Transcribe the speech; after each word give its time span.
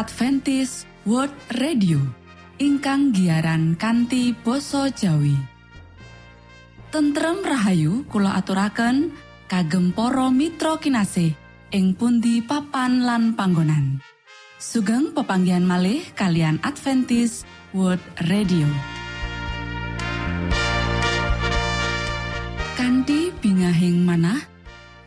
Adventis 0.00 0.88
World 1.04 1.36
Radio 1.60 2.00
ingkang 2.56 3.12
giaran 3.12 3.76
kanti 3.76 4.32
basa 4.32 4.88
Jawi. 4.88 5.36
Tentrem 6.88 7.44
Rahayu 7.44 8.08
Kulo 8.08 8.32
aturaken 8.32 9.12
kagem 9.44 9.92
poro 9.92 10.32
Mitra 10.32 10.80
kinasih 10.80 11.36
ing 11.76 11.92
pundi 12.00 12.40
papan 12.40 13.04
lan 13.04 13.36
panggonan. 13.36 14.00
Sugeng 14.56 15.12
pepanggian 15.12 15.68
malih 15.68 16.00
kalian 16.16 16.56
Adventis 16.64 17.44
World 17.76 18.00
Radio. 18.24 18.72
Kanti 22.72 23.36
bingahing 23.36 24.00
manah 24.00 24.40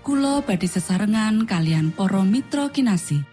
Kulo 0.06 0.46
badi 0.46 0.70
sesarengan 0.70 1.50
kalian 1.50 1.90
poro 1.90 2.22
Mitra 2.22 2.70
kinasih 2.70 3.33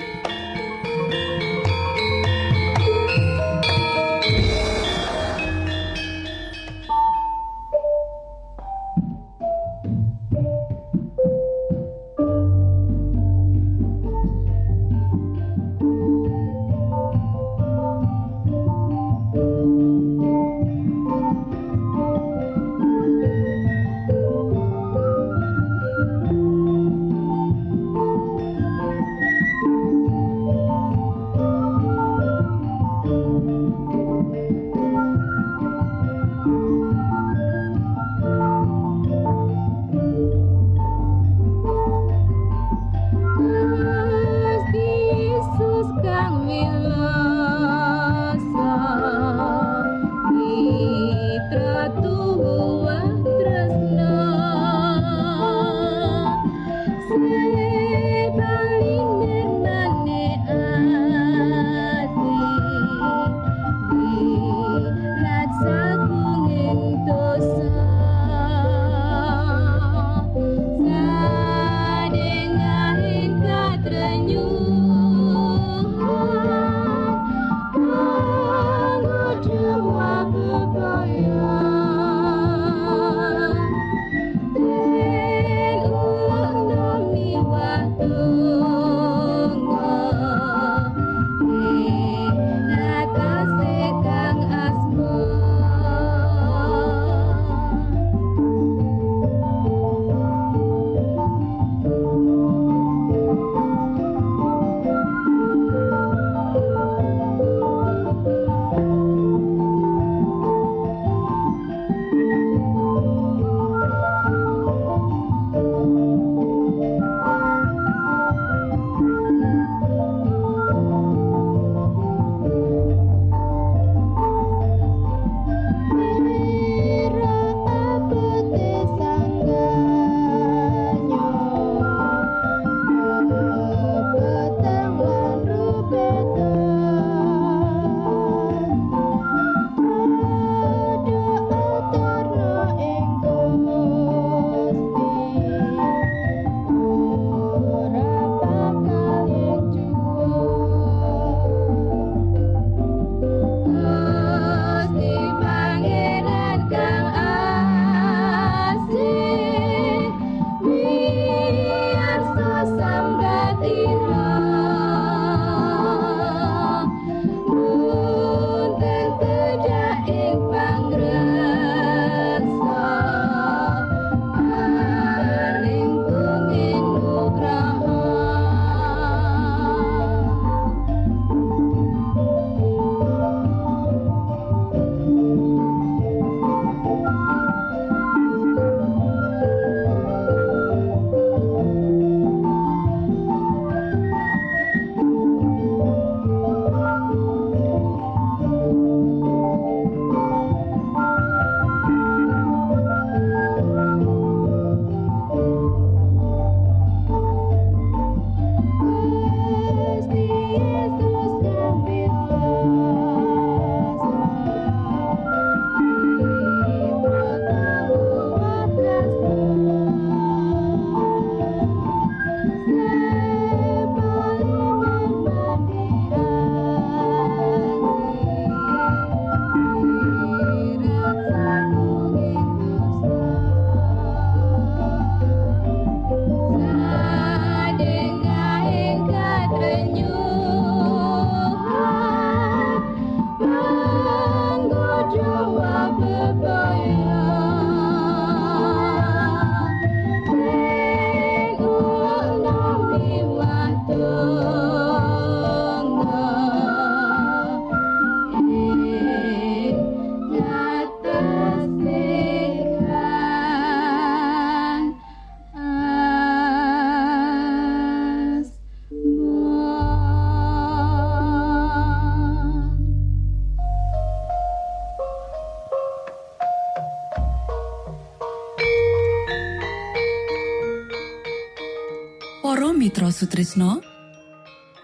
Sutrisno. 283.21 283.85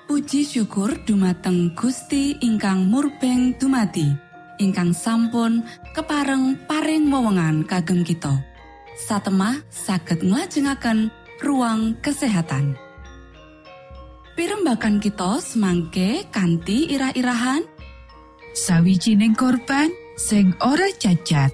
Puji 0.06 0.45
syukur 0.45 0.94
dumateng 1.10 1.74
Gusti 1.74 2.38
ingkang 2.38 2.86
murbeng 2.86 3.57
dumati 3.57 4.13
ingkang 4.62 4.94
sampun 4.94 5.66
kepareng 5.98 6.54
paring 6.69 7.10
wewenngan 7.10 7.66
kagem 7.66 8.06
kita. 8.06 8.38
Satemah 9.10 9.66
saged 9.74 10.22
nglajengaken 10.22 11.10
ruang 11.42 11.98
kesehatan. 11.98 12.78
Pirembakan 14.38 15.01
kita 15.01 15.42
semangke 15.42 16.30
kanthi 16.30 16.94
irah-irahan. 16.94 17.66
Sawijining 18.54 19.33
korban 19.33 19.90
sing 20.13 20.54
ora 20.62 20.86
cacat 20.94 21.50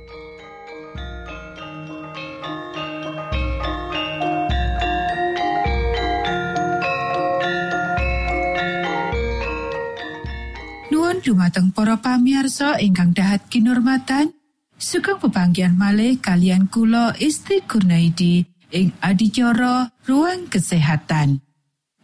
dumateng 11.23 11.71
para 11.71 11.95
pamiarsa 12.03 12.83
ingkang 12.83 13.15
dahat 13.15 13.47
kinormatan 13.47 14.35
sugeng 14.75 15.17
pepanggian 15.23 15.79
malih 15.79 16.19
kalian 16.19 16.67
kula 16.67 17.15
Isti 17.15 17.63
Kurnaidi 17.63 18.43
ing 18.75 18.91
adicara 18.99 19.87
ruang 20.03 20.51
kesehatan. 20.51 21.39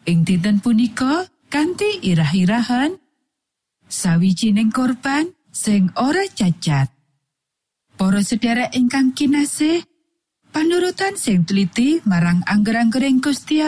Ing 0.07 0.24
dinten 0.24 0.63
punika 0.63 1.27
kanthi 1.51 2.00
irah-irahan 2.07 2.95
sawijining 3.92 4.71
korban 4.71 5.36
sing 5.51 5.92
ora 6.00 6.24
cacat. 6.31 6.88
Para 8.00 8.24
sedherek 8.24 8.71
ingkang 8.71 9.12
kinasih 9.12 9.83
panurutan 10.56 11.19
sing 11.19 11.44
teliti 11.44 12.00
marang 12.07 12.39
angger-anggering 12.48 13.19
Gusti 13.19 13.60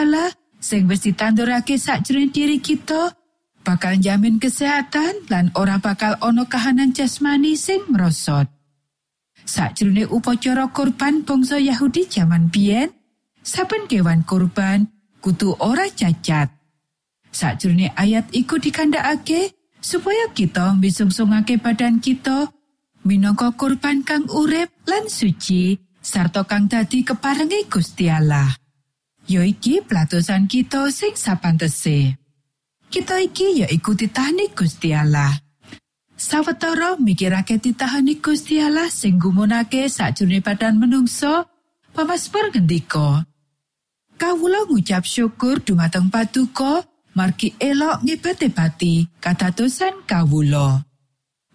sing 0.62 0.88
wis 0.88 1.04
ditandurake 1.04 1.76
sakjroning 1.76 2.32
diri 2.32 2.62
kita 2.62 3.21
bakal 3.62 3.96
jamin 3.98 4.42
kesehatan 4.42 5.26
lan 5.30 5.54
ora 5.54 5.78
bakal 5.78 6.18
ono 6.20 6.46
kahanan 6.46 6.90
jasmani 6.90 7.54
sing 7.54 7.82
merosot. 7.88 8.50
Sakjroning 9.42 10.10
upacara 10.10 10.70
kurban 10.70 11.26
bangsa 11.26 11.58
Yahudi 11.58 12.06
jaman 12.06 12.46
biyen, 12.50 12.94
saben 13.42 13.90
kewan 13.90 14.22
kurban 14.22 14.86
kudu 15.18 15.58
ora 15.58 15.90
cacat. 15.90 16.50
Sakjroning 17.32 17.90
ayat 17.98 18.30
iku 18.30 18.62
dikandakake 18.62 19.56
supaya 19.82 20.30
kita 20.30 20.78
bisungsungake 20.78 21.58
badan 21.58 21.98
kita 21.98 22.54
minangka 23.02 23.50
kurban 23.58 24.06
kang 24.06 24.30
urip 24.30 24.70
lan 24.86 25.10
suci 25.10 25.74
sarta 25.98 26.46
kang 26.46 26.70
dadi 26.70 27.02
keparengi 27.02 27.66
Gusti 27.66 28.06
Allah. 28.06 28.50
Yoiki 29.26 29.86
pelatusan 29.86 30.50
kita 30.50 30.90
sing 30.90 31.14
sapantese. 31.14 32.21
Kita 32.92 33.24
iki 33.24 33.64
ya 33.64 33.66
iku 33.72 33.96
titahane 33.96 34.52
Gusti 34.52 34.92
Allah. 34.92 35.32
Sawetara 36.12 37.00
mikirake 37.00 37.56
titahane 37.56 38.20
Gusti 38.20 38.60
Allah 38.60 38.92
sing 38.92 39.16
gumunake 39.16 39.88
sakjroning 39.88 40.44
badan 40.44 40.76
menungso, 40.76 41.48
pamaspur 41.96 42.52
ngendika. 42.52 43.24
Kawula 44.20 44.68
ngucap 44.68 45.08
syukur 45.08 45.64
dumateng 45.64 46.12
Patuko, 46.12 46.84
margi 47.16 47.56
elok 47.56 48.04
ngibate 48.04 48.52
pati 48.52 49.08
katatosan 49.18 50.04
kawula. 50.04 50.84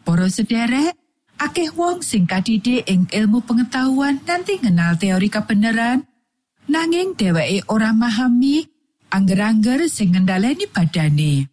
Para 0.02 0.28
sederek, 0.34 0.98
akeh 1.38 1.70
wong 1.78 2.02
sing 2.02 2.26
kadide 2.26 2.82
ing 2.90 3.06
ilmu 3.14 3.46
pengetahuan 3.46 4.20
nanti 4.26 4.58
ngenal 4.58 4.98
teori 4.98 5.30
kebenaran, 5.30 6.02
nanging 6.66 7.14
dheweke 7.14 7.62
ora 7.70 7.94
memahami 7.94 8.68
angger-angger 9.12 9.88
sing 9.88 10.14
ngendhaleni 10.14 10.68
badane. 10.70 11.48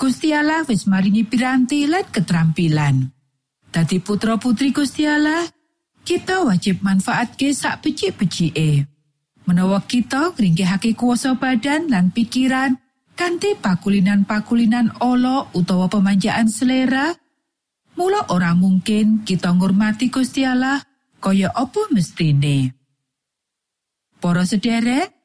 Gusti 0.00 0.32
Allah 0.32 0.64
wis 0.64 0.88
maringi 0.88 1.28
piranti 1.28 1.84
lan 1.84 2.08
keterampilan. 2.08 2.96
Dadi 3.68 4.00
putra 4.00 4.40
putri 4.40 4.72
Gusti 4.72 5.04
Allah, 5.04 5.44
kita 6.02 6.42
wajib 6.48 6.80
manfaatke 6.80 7.52
sak 7.52 7.84
becik-becike. 7.84 8.88
Menawa 9.44 9.84
kita 9.84 10.32
ngringkehake 10.32 10.96
kuasa 10.96 11.36
badan 11.36 11.92
lan 11.92 12.10
pikiran 12.16 12.80
kanthi 13.12 13.52
pakulinan-pakulinan 13.60 15.04
olo 15.04 15.52
utawa 15.52 15.92
pemanjaan 15.92 16.48
selera, 16.48 17.12
mula 18.00 18.32
ora 18.32 18.56
mungkin 18.56 19.28
kita 19.28 19.52
ngurmati 19.52 20.08
Gusti 20.08 20.48
Allah 20.48 20.80
kaya 21.20 21.52
apa 21.52 21.92
mestine. 21.92 22.72
Para 24.16 24.48
sederek, 24.48 25.19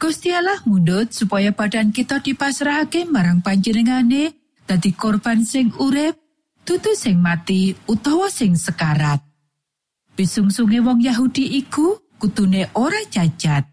Gusti 0.00 0.32
Allah 0.32 0.56
mundut 0.64 1.12
supaya 1.12 1.52
badan 1.52 1.92
kita 1.92 2.24
dipasrahake 2.24 3.04
marang 3.04 3.44
panjenengane 3.44 4.32
dadi 4.64 4.96
korban 4.96 5.44
sing 5.44 5.76
urip, 5.76 6.16
tutu 6.64 6.96
sing 6.96 7.20
mati 7.20 7.76
utawa 7.84 8.32
sing 8.32 8.56
sekarat. 8.56 9.20
Bisungsunge 10.16 10.80
wong 10.80 11.04
Yahudi 11.04 11.52
iku 11.60 12.00
kutune 12.16 12.72
ora 12.72 12.96
cacat. 13.12 13.68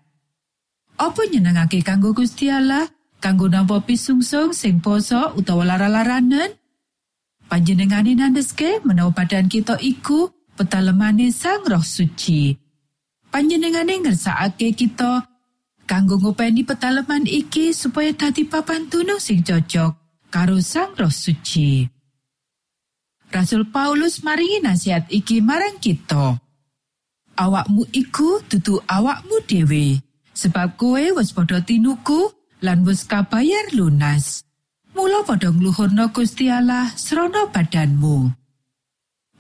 Apa 1.00 1.22
nyenengake 1.32 1.80
kanggo 1.80 2.12
Gusti 2.12 2.52
Allah 2.52 2.84
kanggo 3.24 3.48
nampa 3.48 3.80
pisungsung 3.88 4.52
sing 4.52 4.84
poso 4.84 5.32
utawa 5.32 5.64
lara-laranen? 5.64 6.52
Panjenengane 7.48 8.20
nandeske 8.20 8.84
menawa 8.84 9.16
badan 9.16 9.48
kita 9.48 9.80
iku 9.80 10.28
petalemane 10.60 11.32
Sang 11.32 11.64
Roh 11.64 11.80
Suci. 11.80 12.52
Panjenengane 13.32 14.04
ngersakake 14.04 14.76
kita 14.76 15.37
kanggo 15.88 16.20
ngopeni 16.20 16.68
petaleman 16.68 17.24
iki 17.24 17.72
supaya 17.72 18.12
dadi 18.12 18.44
papan 18.44 18.92
tunung 18.92 19.24
sing 19.24 19.42
cocok 19.42 19.96
karo 20.28 20.60
sang 20.60 20.92
roh 21.00 21.10
suci. 21.10 21.88
Rasul 23.32 23.68
Paulus 23.72 24.24
maringi 24.24 24.64
nasihat 24.64 25.08
iki 25.08 25.40
marang 25.40 25.80
kita. 25.80 26.40
Awakmu 27.38 27.88
iku 27.94 28.42
dudu 28.50 28.82
awakmu 28.88 29.44
dhewe, 29.46 30.00
sebab 30.36 30.76
kowe 30.80 31.04
wis 31.22 31.32
padha 31.36 31.62
tinuku 31.62 32.34
lan 32.66 32.82
wis 32.84 33.06
kabayar 33.06 33.72
lunas. 33.76 34.44
Mula 34.98 35.22
padha 35.22 35.54
ngluhurna 35.54 36.10
Gusti 36.10 36.50
Allah 36.50 36.90
srana 36.98 37.52
badanmu. 37.54 38.34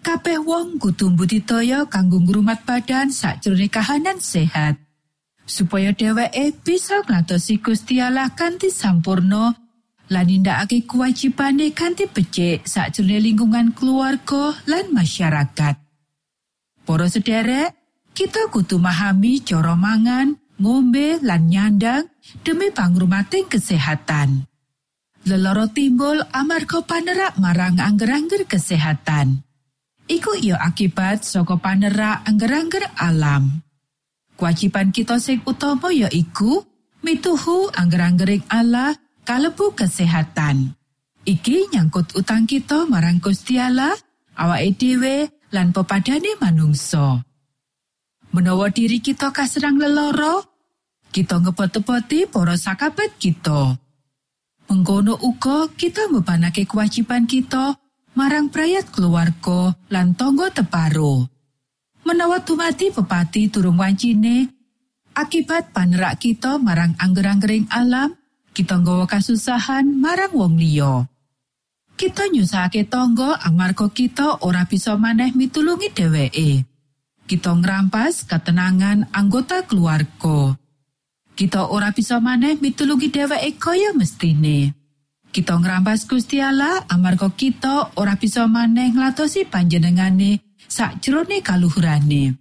Kabeh 0.06 0.40
wong 0.46 0.78
kudu 0.78 1.18
mbudidaya 1.18 1.90
kanggo 1.90 2.22
ngrumat 2.22 2.64
badan 2.64 3.10
sakjroning 3.10 3.72
kahanan 3.72 4.22
sehat. 4.22 4.87
Supaya 5.48 5.96
dheweke 5.96 6.52
bisa 6.62 7.02
nglantosi 7.08 7.64
Gusti 7.64 8.04
Allah 8.04 8.36
kanthi 8.36 8.68
sampurno 8.68 9.56
lan 10.12 10.26
nindakake 10.28 10.84
kewajibane 10.84 11.72
kanthi 11.72 12.08
becik 12.12 12.68
sakjroning 12.68 13.24
lingkungan 13.32 13.72
keluarga 13.72 14.56
lan 14.68 14.92
masyarakat. 14.92 15.76
Para 16.88 17.08
sederek, 17.12 17.76
kita 18.16 18.48
kudu 18.48 18.80
memahami 18.80 19.44
cara 19.44 19.76
mangan, 19.76 20.40
ngombe 20.60 21.20
lan 21.20 21.52
nyandang 21.52 22.08
demi 22.44 22.72
pangrumating 22.72 23.52
kesehatan. 23.52 24.48
Leloro 25.28 25.68
timbul 25.68 26.24
amarga 26.32 26.80
panerak 26.88 27.36
marang 27.36 27.84
angger-angger 27.84 28.48
kesehatan. 28.48 29.44
Iku 30.08 30.40
iyo 30.40 30.56
akibat 30.56 31.28
saka 31.28 31.60
panerak 31.60 32.24
angger-angger 32.24 32.96
alam. 32.96 33.67
Kewajiban 34.38 34.94
kita 34.94 35.18
sing 35.18 35.42
utama 35.50 35.90
ya 35.90 36.06
iku 36.14 36.62
mituhu 37.02 37.74
angger-anggering 37.74 38.46
Allah 38.54 38.94
kalebu 39.26 39.74
kesehatan. 39.74 40.78
Iki 41.28 41.74
nyangkut 41.74 42.14
utang 42.16 42.46
kita 42.48 42.86
marang 42.88 43.20
Gusti 43.20 43.60
Allah, 43.60 43.98
awake 44.40 44.78
dhewe 44.80 45.28
lan 45.52 45.74
pepadane 45.76 46.38
manungsa. 46.40 47.26
Menawa 48.32 48.70
diri 48.70 49.02
kita 49.02 49.34
kaserang 49.34 49.82
leloro, 49.82 50.46
kita 51.12 51.42
ngepot-poti 51.42 52.30
para 52.30 52.56
sakabat 52.56 53.18
kita. 53.20 53.76
Mengkono 54.68 55.18
uga 55.20 55.72
kita 55.74 56.12
mbebanake 56.12 56.68
kewajiban 56.68 57.26
kita 57.26 57.80
marang 58.14 58.52
prayat 58.52 58.92
keluarga 58.92 59.74
lan 59.90 60.14
tonggo 60.14 60.52
teparo. 60.52 61.37
Menawa 62.06 62.44
dumati 62.44 62.94
pepati 62.94 63.50
durung 63.50 63.80
wancine 63.80 64.52
akibat 65.18 65.74
panerak 65.74 66.22
kita 66.22 66.62
marang 66.62 66.94
angger-anggering 67.02 67.66
alam 67.74 68.14
kita 68.58 68.82
nggawa 68.82 69.06
kasusahan 69.06 69.86
marang 69.86 70.34
wong 70.34 70.58
liya. 70.58 71.06
Kita 71.94 72.26
nyusahake 72.30 72.90
tangga 72.90 73.38
amarga 73.46 73.86
kita 73.94 74.42
ora 74.42 74.66
bisa 74.66 74.98
maneh 74.98 75.30
mitulungi 75.38 75.94
dheweke. 75.94 76.66
Kita 77.30 77.54
ngrampas 77.54 78.26
ketenangan 78.26 79.14
anggota 79.14 79.62
keluarga. 79.62 80.58
Kita 81.38 81.70
ora 81.70 81.94
bisa 81.94 82.18
maneh 82.18 82.58
mitulungi 82.58 83.14
dheweke 83.14 83.62
kaya 83.62 83.94
mestine. 83.94 84.74
Kita 85.30 85.54
ngrampas 85.62 86.10
Gusti 86.10 86.42
Allah 86.42 86.82
amarga 86.90 87.30
kita 87.30 87.94
ora 87.94 88.18
bisa 88.18 88.50
maneh 88.50 88.90
nglatosi 88.90 89.46
panjenengane 89.46 90.47
sakjroning 90.68 91.44
kaluhurane. 91.44 92.36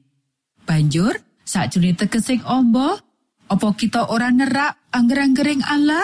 Banjur, 0.67 1.17
sakjroning 1.47 1.97
tegesing 1.97 2.43
ombo, 2.47 3.07
Apa 3.47 3.79
kita 3.79 4.11
ora 4.11 4.35
nerak 4.35 4.75
angger-anggering 4.91 5.63
Allah? 5.63 6.03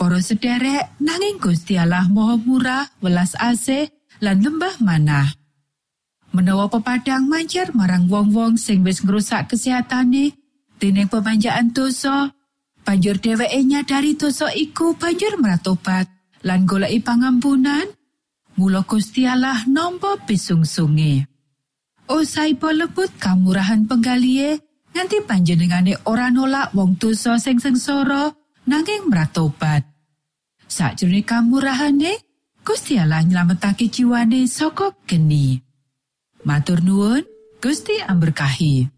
Para 0.00 0.16
sederek, 0.24 0.96
nanging 0.96 1.36
Gusti 1.36 1.76
Allah 1.76 2.08
Maha 2.08 2.40
Murah, 2.40 2.88
welas 3.04 3.36
asih 3.36 3.92
lan 4.24 4.40
lembah 4.40 4.80
manah. 4.80 5.28
Menawa 6.32 6.72
pepadang 6.72 7.28
manjar 7.28 7.76
marang 7.76 8.08
wong-wong 8.08 8.56
sing 8.56 8.80
wis 8.80 9.04
ngrusak 9.04 9.52
kesehatane 9.52 10.38
dening 10.80 11.10
pemanjaan 11.10 11.74
dosa, 11.74 12.32
banjur 12.86 13.20
dheweke 13.20 13.60
nyadari 13.64 14.16
dosa 14.16 14.48
iku 14.54 14.96
banjur 14.96 15.36
meratobat 15.36 16.08
lan 16.46 16.64
goleki 16.64 17.02
pangampunan. 17.04 17.84
Mula 18.58 18.82
Gusti 18.82 19.22
Allah 19.22 19.62
nampa 19.70 20.18
bisungsunge. 20.26 21.30
Usai 22.10 22.58
lebut 22.58 23.14
kamurahan 23.22 23.86
penggalihe 23.86 24.58
nganti 24.90 25.22
panjenengane 25.22 25.94
ora 26.10 26.26
nolak 26.26 26.74
wong 26.74 26.98
dosa 26.98 27.38
sing 27.38 27.62
sengsara 27.62 28.34
nanging 28.66 29.06
meratobat. 29.06 29.86
Sakjroning 30.66 31.22
kamurahane, 31.22 32.18
Gusti 32.66 32.98
Allah 32.98 33.22
nyelametake 33.22 33.86
jiwane 33.94 34.50
saka 34.50 34.90
geni. 35.06 35.62
Matur 36.42 36.82
nuwun, 36.82 37.22
Gusti 37.62 38.02
amberkahi. 38.02 38.97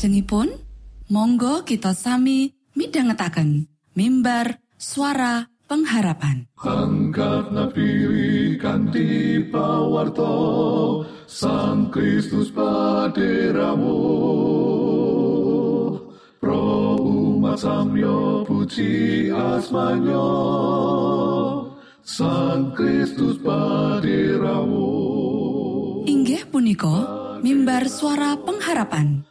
sak 0.00 0.08
lajengipun 0.08 0.48
Monggo 1.12 1.60
kita 1.68 1.92
sami 1.92 2.56
midhangetaken 2.72 3.68
mimbar 3.92 4.56
suara 4.80 5.44
pengharapan. 5.68 6.48
Kanthi 8.56 9.44
pawarto 9.52 10.32
Sang 11.28 11.92
Kristus 11.92 12.48
paderamu. 12.48 14.00
Pro 16.40 16.96
umat 16.96 17.60
samyo 17.60 18.48
puji 18.48 19.28
asmanyo 19.28 20.32
Sang 22.00 22.72
Kristus 22.72 23.36
paderamu. 23.44 24.88
Inggih 26.08 26.48
punika 26.48 27.20
mimbar 27.44 27.84
suara 27.90 28.40
pengharapan 28.40 29.28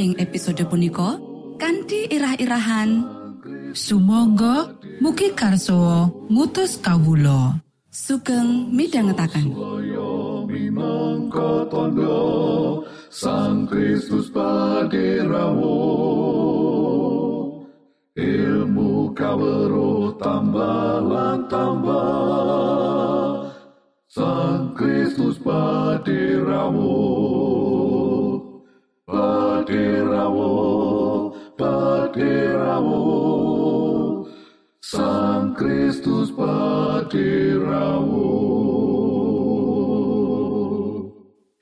ing 0.00 0.16
episode 0.16 0.64
punika 0.64 1.20
kanthi 1.60 2.08
irah-irahan. 2.08 3.20
Sumangga 3.76 4.72
mugi 4.98 5.30
karso 5.36 6.08
ngutus 6.32 6.80
kawulo 6.80 7.60
sugeng 7.92 8.72
minangka 8.72 9.28
tondo 11.70 12.18
Sang 13.10 13.68
Kristus 13.68 14.30
ilmu 18.16 19.14
tambah. 20.18 21.46
Tambah 21.50 22.20
Sang 24.10 24.74
Kristus 24.74 25.38
paderamu 29.70 31.30
paderamu 31.54 33.06
Sang 34.82 35.54
Kristus 35.54 36.34
paderamu 36.34 38.26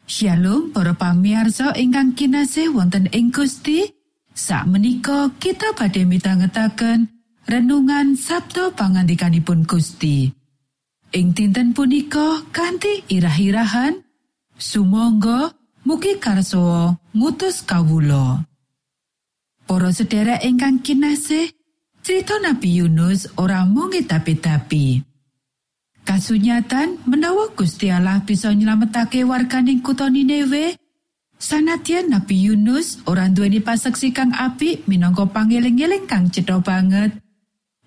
Shalom 0.09 0.73
para 0.73 0.97
pamiarsa 0.97 1.77
ingkang 1.77 2.17
kinasih 2.17 2.73
wonten 2.73 3.13
ing 3.13 3.29
Gusti. 3.29 3.93
Sakmenika 4.33 5.29
kita 5.37 5.77
badhe 5.77 6.09
mitangetaken 6.09 7.13
renungan 7.45 8.17
Sabtu 8.17 8.73
pangandikanipun 8.73 9.69
Gusti. 9.69 10.33
Ing 11.13 11.37
dinten 11.37 11.77
punika 11.77 12.41
kanthi 12.57 13.05
irah-irahan 13.13 14.01
Sumangga 14.57 15.58
mugi 15.89 16.21
karso 16.21 17.01
ngutus 17.17 17.65
kawulo 17.65 18.45
Para 19.65 19.89
sedherek 19.89 20.45
ingkang 20.45 20.85
kinasih 20.85 21.49
Cerita 22.05 22.41
Nabi 22.41 22.81
Yunus 22.81 23.29
ora 23.37 23.69
mung 23.69 23.93
tapi-tapi. 23.93 25.05
Kasunyatan 26.09 27.05
menawa 27.05 27.53
Gusti 27.53 27.93
Allah 27.93 28.25
bisa 28.25 28.49
nyelametake 28.49 29.29
warganing 29.29 29.85
kutha 29.85 30.09
Niniwe, 30.09 30.73
sanadyan 31.37 32.09
Nabi 32.09 32.49
Yunus 32.49 33.05
ora 33.05 33.29
duweni 33.29 33.61
paseksi 33.61 34.17
kang 34.17 34.33
apik 34.33 34.89
minangka 34.89 35.29
pangeling-eling 35.29 36.09
kang 36.09 36.33
cetha 36.33 36.65
banget. 36.65 37.13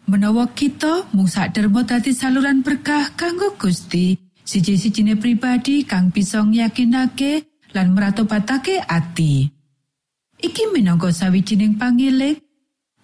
Menawa 0.06 0.54
kita 0.54 1.10
mung 1.18 1.26
sadhermo 1.26 1.82
dadi 1.82 2.14
saluran 2.14 2.62
berkah 2.62 3.18
kanggo 3.18 3.58
Gusti, 3.58 4.22
siji-sijine 4.46 5.18
pribadi 5.18 5.82
kang 5.82 6.14
bisa 6.14 6.46
yakinake 6.46 7.51
lan 7.76 7.96
meratobatake 7.96 8.80
ati. 8.84 9.48
Iki 10.42 10.74
minangka 10.74 11.14
sawijining 11.14 11.78
pangiling 11.78 12.40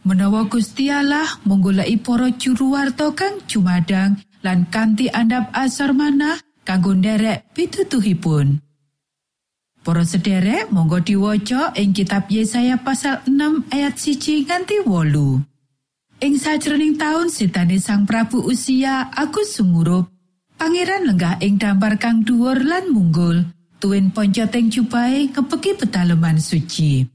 menawa 0.07 0.47
Gusti 0.47 0.89
Allah 0.89 1.27
menggoleki 1.45 1.99
para 2.01 2.31
juru 2.33 2.73
warta 2.73 3.11
kang 3.13 3.43
jumadang 3.45 4.17
lan 4.41 4.65
kanthi 4.71 5.11
andhap 5.11 5.51
asor 5.53 5.93
manah 5.93 6.39
kanggo 6.65 6.95
nderek 6.95 7.51
pitutuhipun. 7.53 8.63
Para 9.85 10.03
sederek 10.03 10.67
monggo 10.67 10.99
diwaca 10.99 11.71
ing 11.79 11.95
kitab 11.95 12.27
Yesaya 12.27 12.75
pasal 12.75 13.23
6 13.23 13.71
ayat 13.71 13.95
1 13.95 14.47
nganti 14.47 14.75
8. 14.83 15.47
Ing 16.17 16.33
sajroning 16.41 16.97
taun 16.97 17.29
sitane 17.29 17.77
Sang 17.77 18.03
Prabu 18.03 18.41
Usia 18.41 19.07
aku 19.13 19.45
sumurup, 19.45 20.09
Pangeran 20.57 21.05
lenggah 21.05 21.37
ing 21.45 21.61
dampar 21.61 22.01
kang 22.01 22.25
dhuwur 22.25 22.57
lan 22.57 22.89
munggul, 22.89 23.45
tuwin 23.79 24.11
poncoteng 24.11 24.69
jubahe 24.69 25.29
kepeki 25.33 25.77
pedalaman 25.79 26.37
suci. 26.39 27.05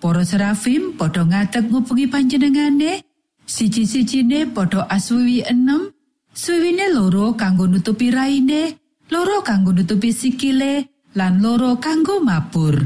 Para 0.00 0.24
serafim 0.24 0.96
padha 0.98 1.24
ngadeg 1.24 1.70
ngubengi 1.70 2.06
panjenengane. 2.06 3.02
Siji-sijine 3.44 4.48
padha 4.56 4.88
aswiwi 4.88 5.44
enem, 5.44 5.92
swiwine 6.32 6.88
loro 6.96 7.36
kanggo 7.36 7.68
nutupi 7.68 8.08
raine, 8.10 8.80
loro 9.12 9.44
kanggo 9.44 9.72
nutupi 9.72 10.12
sikile, 10.12 10.88
lan 11.14 11.42
loro 11.44 11.76
kanggo 11.76 12.24
mabur. 12.24 12.80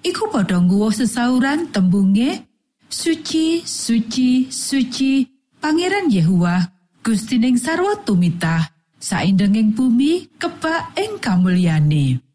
Iku 0.00 0.32
padha 0.32 0.60
nguwuh 0.60 0.92
sesauran 0.92 1.68
tembunge 1.72 2.48
Suci, 2.88 3.60
suci, 3.68 4.48
suci, 4.48 5.28
Pangeran 5.60 6.08
Yehuwa, 6.08 6.56
Gustining 7.04 7.60
sarwa 7.60 8.00
tumitah, 8.00 8.64
saindenging 8.96 9.76
bumi 9.76 10.32
kebak 10.40 10.96
ing 10.96 11.20
kamulyane. 11.20 12.27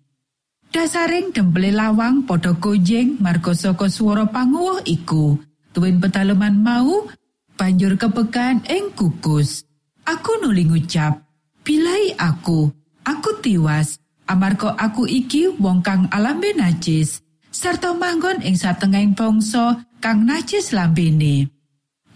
Dasaring 0.73 1.29
demple 1.29 1.69
lawang 1.69 2.25
padha 2.25 2.57
gonjing 2.57 3.21
marga 3.21 3.53
saka 3.53 3.85
swara 3.93 4.25
panguwuh 4.25 4.81
iku. 4.89 5.37
Tuwin 5.69 6.01
pedalaman 6.01 6.65
mau 6.65 7.05
banjur 7.53 7.93
kepekan 7.93 8.65
ing 8.65 8.89
kukus. 8.97 9.69
Aku 10.01 10.41
nuli 10.41 10.65
ngucap, 10.65 11.21
"Bilai 11.61 12.17
aku, 12.17 12.73
aku 13.05 13.29
tiwas, 13.45 14.01
amarga 14.25 14.73
aku 14.73 15.05
iki 15.05 15.53
wong 15.61 15.85
kang 15.85 16.09
alambe 16.09 16.49
najis, 16.57 17.21
sarta 17.53 17.93
manggon 17.93 18.41
ing 18.41 18.57
satengahing 18.57 19.13
bangsa 19.13 19.77
kang 20.01 20.25
najis 20.25 20.73
lambene." 20.73 21.53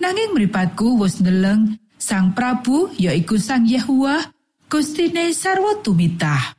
Nanging 0.01 0.33
mripatku 0.33 0.97
wis 0.97 1.21
ndeleng 1.21 1.77
Sang 2.01 2.33
Prabu 2.33 2.89
yaiku 2.97 3.37
Sang 3.37 3.69
Yehuwa, 3.69 4.17
Gustine 4.65 5.29
sarwa 5.29 5.77
tumitah. 5.85 6.56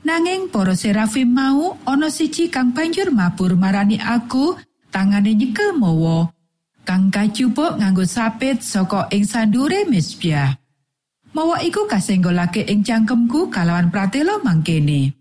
Nanging 0.00 0.48
para 0.48 0.72
serafim 0.72 1.28
mau 1.28 1.76
ana 1.84 2.08
siji 2.08 2.48
kang 2.48 2.72
banjur 2.72 3.12
mabur 3.12 3.52
marani 3.52 4.00
aku 4.00 4.56
tangane 4.88 5.36
nyekel 5.36 5.76
mawa 5.76 6.32
kang 6.88 7.12
kajupuk 7.12 7.76
nganggo 7.76 8.08
sapit 8.08 8.64
saka 8.64 9.12
ing 9.12 9.28
sandure 9.28 9.84
mesbah. 9.86 10.56
Mawa 11.30 11.62
iku 11.62 11.86
kasenggolake 11.86 12.66
ing 12.66 12.82
cangkemku 12.82 13.52
kalawan 13.52 13.92
pratela 13.92 14.42
mangkene. 14.42 15.14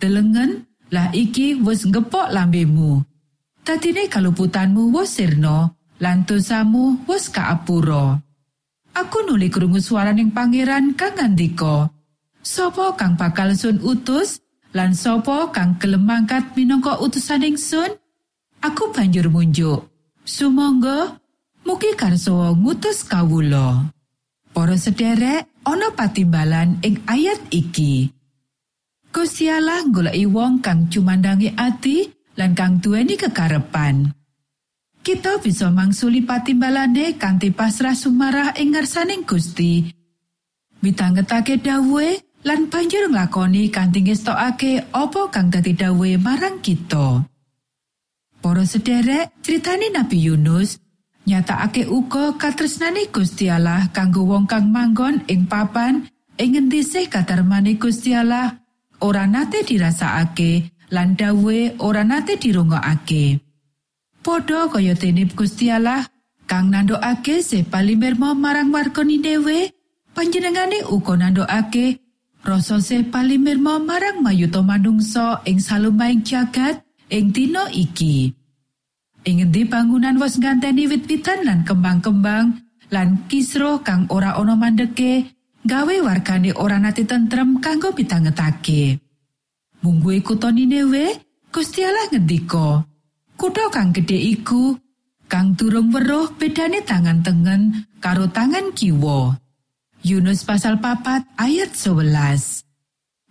Delengen 0.00 0.64
lah 0.88 1.12
iki 1.12 1.60
wis 1.60 1.84
ngepok 1.84 2.32
lambemu. 2.32 3.04
Dadine 3.60 4.08
kaluputanmu 4.08 4.88
wis 4.96 5.20
sirna 5.20 5.68
lan 6.00 6.24
dosamu 6.24 7.04
wis 7.04 7.28
kaapura. 7.28 8.16
Aku 8.96 9.18
nuli 9.28 9.52
krungu 9.52 9.80
swaraning 9.80 10.32
pangeran 10.32 10.96
kang 10.96 11.16
ngandika, 11.16 11.92
Sopo 12.42 12.98
kang 12.98 13.14
bakal 13.14 13.54
sun 13.54 13.78
utus 13.78 14.42
lan 14.74 14.98
sopo 14.98 15.54
kang 15.54 15.78
gelem 15.78 16.02
mangkat 16.02 16.42
minangka 16.58 16.98
utusaning 16.98 17.54
sun? 17.54 17.94
Aku 18.58 18.90
banjur 18.90 19.30
munjuk. 19.30 19.86
Sumangga 20.26 21.22
mugi 21.62 21.94
karso 21.94 22.50
ngutus 22.58 23.06
kawulo. 23.06 23.86
Para 24.50 24.74
sederek 24.74 25.62
ana 25.62 25.94
patimbalan 25.94 26.82
ing 26.82 26.98
ayat 27.06 27.38
iki. 27.54 28.10
Gusti 29.14 29.46
Allah 29.46 29.86
goleki 29.86 30.26
wong 30.26 30.58
kang 30.58 30.90
cumandangi 30.90 31.54
ati 31.54 32.10
lan 32.34 32.58
kang 32.58 32.82
duweni 32.82 33.14
kekarepan. 33.14 34.10
Kita 35.02 35.38
bisa 35.38 35.70
mangsuli 35.70 36.22
patimbalane 36.26 37.18
kanthi 37.18 37.54
pasrah 37.54 37.94
sumarah 37.94 38.54
ing 38.58 38.74
ngarsaning 38.74 39.22
Gusti. 39.26 40.02
Mitangetake 40.82 41.62
dawuhe 41.62 42.31
lan 42.42 42.66
banjur 42.66 43.06
nglakoni 43.10 43.70
kanthi 43.70 44.02
ngestokake 44.02 44.90
apa 44.90 45.30
kang 45.30 45.48
dadi 45.50 45.78
dawuhe 45.78 46.18
marang 46.18 46.58
kita. 46.58 47.22
Para 48.42 48.66
sederek, 48.66 49.30
critane 49.46 49.94
Nabi 49.94 50.18
Yunus 50.26 50.82
nyatakake 51.22 51.86
uga 51.86 52.34
katresnane 52.34 53.06
Gusti 53.14 53.46
Allah 53.46 53.86
kanggo 53.94 54.26
wong 54.26 54.50
kang 54.50 54.74
manggon 54.74 55.22
ing 55.30 55.46
papan 55.46 56.10
ing 56.34 56.50
ngendi 56.58 56.82
sih 56.82 57.06
kadarmane 57.06 57.78
Gusti 57.78 58.10
Allah 58.10 58.58
ora 58.98 59.30
nate 59.30 59.62
dirasakake 59.62 60.74
lan 60.90 61.14
dawuhe 61.14 61.78
ora 61.78 62.02
nate 62.02 62.34
dirungokake. 62.42 63.38
Podho 64.22 64.66
kaya 64.66 64.98
dene 64.98 65.30
Gusti 65.30 65.70
Allah 65.70 66.02
kang 66.50 66.74
nandokake 66.74 67.46
se 67.46 67.62
palimirmo 67.62 68.34
marang 68.34 68.74
warga 68.74 69.06
Niniwe, 69.06 69.70
panjenengane 70.10 70.82
uga 70.90 71.14
rasa 72.42 72.82
se 72.82 73.06
palimirmo 73.06 73.78
marang 73.78 74.22
mayuta 74.22 74.60
manungsa 74.62 75.40
ing 75.46 75.62
salumaing 75.62 76.26
jagat 76.26 76.82
ing 77.06 77.30
dina 77.30 77.70
iki. 77.70 78.34
Ing 79.22 79.46
endi 79.46 79.62
bangunan 79.62 80.18
wis 80.18 80.34
nganteni 80.42 80.90
wit-witan 80.90 81.46
lan 81.46 81.62
kembang-kembang 81.62 82.58
lan 82.90 83.08
kisro 83.30 83.78
kang 83.86 84.10
ora 84.10 84.34
ana 84.34 84.58
mandeke 84.58 85.30
gawe 85.62 85.94
wargane 86.02 86.50
ora 86.58 86.82
nate 86.82 87.06
tentrem 87.06 87.62
kanggo 87.62 87.94
pitangetake. 87.94 88.98
Mungguhe 89.82 90.22
kutha 90.22 90.50
Ninewe, 90.54 91.18
Gusti 91.50 91.82
Allah 91.82 92.06
ngendika, 92.10 92.86
"Kutha 93.34 93.66
kang 93.70 93.90
gedhe 93.90 94.14
iku 94.14 94.78
kang 95.26 95.58
durung 95.58 95.90
weruh 95.90 96.30
bedane 96.38 96.82
tangan 96.86 97.22
tengen 97.22 97.86
karo 97.98 98.30
tangan 98.30 98.70
kiwa." 98.74 99.41
Yunus 100.02 100.42
pasal 100.42 100.82
papat 100.82 101.22
ayat 101.38 101.78
11. 101.78 102.66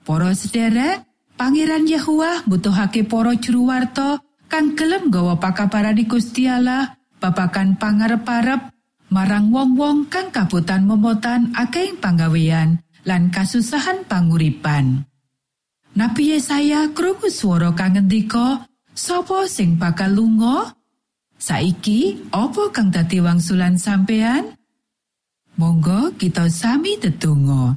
Para 0.07 0.31
sederek, 0.31 1.03
Pangeran 1.35 1.83
Yahua 1.83 2.47
butuhake 2.47 3.03
para 3.03 3.35
juru 3.35 3.67
warta 3.67 4.23
kang 4.45 4.77
gelem 4.77 5.09
gawa 5.09 5.35
pakabaran 5.41 5.97
Gusti 6.05 6.45
Allah 6.45 6.95
babakan 7.17 7.75
pangarep-arep 7.81 8.71
marang 9.09 9.49
wong-wong 9.49 10.05
kang 10.07 10.29
kabutan 10.29 10.85
momotan 10.85 11.49
akeh 11.57 11.97
panggawean 11.97 12.79
lan 13.03 13.33
kasusahan 13.33 14.05
panguripan. 14.05 15.03
Nabi 15.97 16.37
Yesaya 16.37 16.93
krungu 16.95 17.27
swara 17.27 17.75
kang 17.75 17.99
ngendika, 17.99 18.63
"Sapa 18.93 19.49
sing 19.49 19.75
bakal 19.81 20.15
lunga? 20.15 20.77
Saiki 21.35 22.31
apa 22.31 22.69
kang 22.69 22.93
dadi 22.93 23.17
wangsulan 23.17 23.75
sampean?" 23.81 24.60
Kita 26.21 26.45
sami 26.53 27.01
tetunggo. 27.01 27.73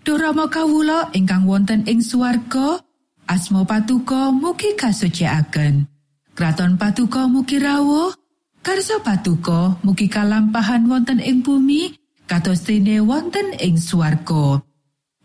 Dorama 0.00 0.48
kawula 0.48 1.12
ingkang 1.12 1.44
wonten 1.44 1.84
ing 1.84 2.00
swarga, 2.00 2.80
asma 3.28 3.68
patuko 3.68 4.32
mugi 4.32 4.72
kasucikaken. 4.80 5.84
Kraton 6.32 6.80
patuko 6.80 7.28
mugi 7.28 7.60
rawuh, 7.60 8.16
karso 8.64 9.04
patuko 9.04 9.76
mugi 9.84 10.08
kalampahan 10.08 10.88
wonten 10.88 11.20
ing 11.20 11.44
bumi, 11.44 11.92
kados 12.24 12.64
dene 12.64 13.04
wonten 13.04 13.52
ing 13.60 13.76
swarga. 13.76 14.64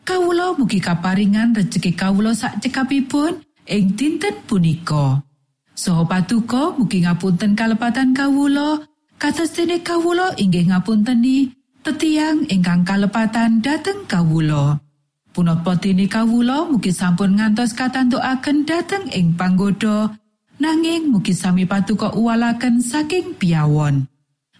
Kawula 0.03 0.59
mugi 0.59 0.83
kaparingan 0.83 1.55
rejeki 1.55 1.95
kawula 1.95 2.35
sak 2.35 2.59
cekapipun 2.59 3.47
ing 3.63 3.95
dinten 3.95 4.43
punika. 4.43 5.23
Soho 5.71 6.03
patuko 6.03 6.75
mugi 6.75 6.99
ngapunten 6.99 7.55
kalepatan 7.55 8.11
kawula, 8.11 8.83
kados 9.15 9.55
dene 9.55 9.79
kawula 9.79 10.35
inggih 10.35 10.67
ngapunteni 10.67 11.63
tetiang 11.85 12.49
ingkang 12.49 12.81
kalepatan 12.81 13.61
kawulo. 14.09 14.81
Punapa 15.29 15.77
dene 15.77 16.09
kawulo 16.09 16.73
mugi 16.73 16.89
sampun 16.89 17.37
ngantos 17.37 17.77
katantukaken 17.77 18.65
dateng 18.65 19.05
ing 19.13 19.37
panggoda, 19.37 20.09
nanging 20.57 21.13
mugi 21.13 21.35
sami 21.35 21.67
patuko 21.69 22.09
uwalaken 22.17 22.81
saking 22.81 23.37
piawon. 23.37 24.09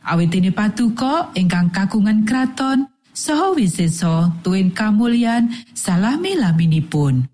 Awit 0.05 0.29
dene 0.29 0.53
patuko 0.53 1.33
ingkang 1.33 1.73
kagungan 1.73 2.27
kraton, 2.27 2.85
saha 3.09 3.55
wiseso 3.57 4.29
tuwin 4.45 4.69
kamulyan 4.69 5.49
salami 5.73 6.38
laminipun. 6.38 7.25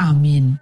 Amin. 0.00 0.61